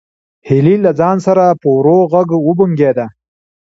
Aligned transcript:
هیلې 0.47 0.75
له 0.85 0.91
ځان 0.99 1.17
سره 1.27 1.43
په 1.61 1.67
ورو 1.75 1.97
غږ 2.13 2.29
وبونګېده. 2.47 3.05